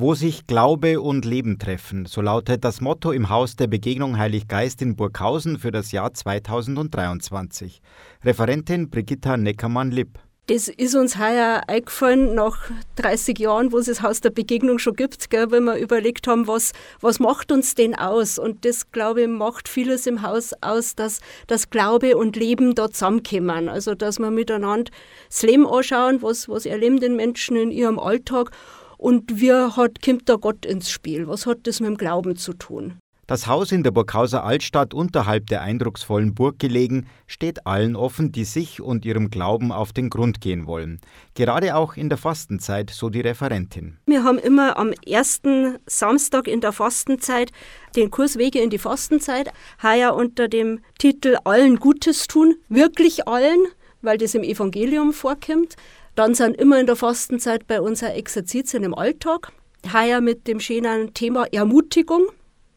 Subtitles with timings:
[0.00, 4.46] Wo sich Glaube und Leben treffen, so lautet das Motto im Haus der Begegnung Heilig
[4.46, 7.82] Geist in Burghausen für das Jahr 2023.
[8.24, 10.20] Referentin Brigitta Neckermann-Lipp.
[10.46, 14.94] Das ist uns heuer eingefallen, nach 30 Jahren, wo es das Haus der Begegnung schon
[14.94, 18.38] gibt, gell, wenn wir überlegt haben, was, was macht uns denn aus?
[18.38, 21.18] Und das, glaube ich, macht vieles im Haus aus, dass
[21.48, 23.68] das Glaube und Leben da zusammenkommen.
[23.68, 24.92] Also, dass wir miteinander
[25.28, 28.52] das Leben anschauen, was, was erleben den Menschen in ihrem Alltag
[28.98, 31.26] und wie hat, kommt da Gott ins Spiel?
[31.26, 32.98] Was hat das mit dem Glauben zu tun?
[33.28, 38.44] Das Haus in der Burghauser Altstadt unterhalb der eindrucksvollen Burg gelegen, steht allen offen, die
[38.44, 40.98] sich und ihrem Glauben auf den Grund gehen wollen.
[41.34, 43.98] Gerade auch in der Fastenzeit, so die Referentin.
[44.06, 47.52] Wir haben immer am ersten Samstag in der Fastenzeit
[47.96, 53.60] den Kurs Wege in die Fastenzeit, heuer unter dem Titel Allen Gutes tun, wirklich allen,
[54.00, 55.76] weil das im Evangelium vorkommt.
[56.18, 59.52] Dann sind immer in der Fastenzeit bei uns Exerzitien im Alltag.
[59.92, 62.26] Heuer mit dem schönen Thema Ermutigung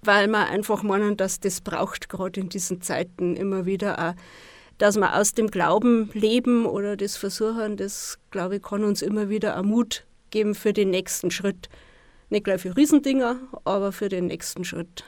[0.03, 4.13] weil wir einfach meinen, dass das braucht, gerade in diesen Zeiten immer wieder auch,
[4.77, 9.29] dass wir aus dem Glauben leben oder das versuchen, das, glaube ich, kann uns immer
[9.29, 11.69] wieder Mut geben für den nächsten Schritt.
[12.29, 15.03] Nicht gleich für Riesendinger, aber für den nächsten Schritt.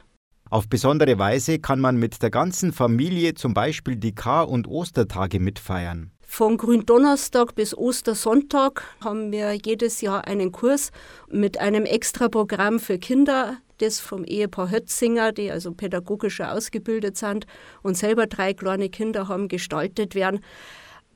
[0.49, 5.39] Auf besondere Weise kann man mit der ganzen Familie zum Beispiel die Kar- und Ostertage
[5.39, 6.11] mitfeiern.
[6.35, 10.89] Von Gründonnerstag bis Ostersonntag haben wir jedes Jahr einen Kurs
[11.29, 17.45] mit einem extra Programm für Kinder, das vom Ehepaar Hötzinger, die also pädagogischer ausgebildet sind
[17.83, 20.39] und selber drei kleine Kinder haben, gestaltet werden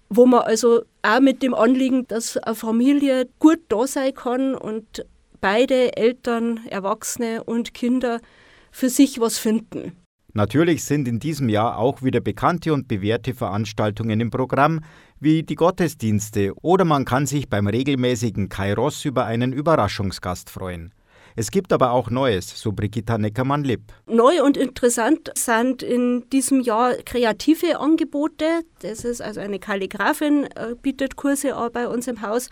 [0.10, 5.04] wo man also auch mit dem Anliegen, dass eine Familie gut da sein kann und
[5.42, 8.22] beide Eltern, Erwachsene und Kinder
[8.70, 9.98] für sich was finden.
[10.34, 14.82] Natürlich sind in diesem Jahr auch wieder bekannte und bewährte Veranstaltungen im Programm,
[15.20, 20.94] wie die Gottesdienste, oder man kann sich beim regelmäßigen Kairos über einen Überraschungsgast freuen.
[21.40, 23.94] Es gibt aber auch Neues, so Brigitta Neckermann-Lipp.
[24.08, 28.46] Neu und interessant sind in diesem Jahr kreative Angebote.
[28.82, 32.50] Das ist also eine Kalligrafin, äh, bietet Kurse bei uns im Haus.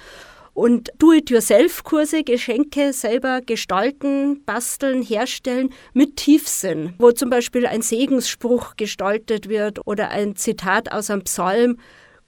[0.56, 9.50] Und Do-it-yourself-Kurse, Geschenke selber gestalten, basteln, herstellen mit Tiefsinn, wo zum Beispiel ein Segensspruch gestaltet
[9.50, 11.78] wird oder ein Zitat aus einem Psalm